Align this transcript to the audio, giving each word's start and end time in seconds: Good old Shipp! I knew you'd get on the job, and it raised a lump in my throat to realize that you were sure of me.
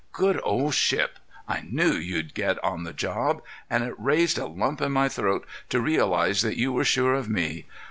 Good 0.13 0.39
old 0.43 0.73
Shipp! 0.73 1.19
I 1.47 1.61
knew 1.69 1.91
you'd 1.93 2.33
get 2.33 2.57
on 2.63 2.85
the 2.85 2.91
job, 2.91 3.43
and 3.69 3.83
it 3.83 3.93
raised 3.99 4.39
a 4.39 4.47
lump 4.47 4.81
in 4.81 4.91
my 4.93 5.07
throat 5.07 5.45
to 5.69 5.79
realize 5.79 6.41
that 6.41 6.57
you 6.57 6.73
were 6.73 6.85
sure 6.85 7.13
of 7.13 7.29
me. 7.29 7.67